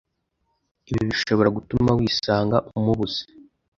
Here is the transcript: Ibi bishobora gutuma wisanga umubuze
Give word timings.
Ibi 0.89 1.01
bishobora 1.09 1.49
gutuma 1.57 1.89
wisanga 1.97 2.57
umubuze 2.77 3.21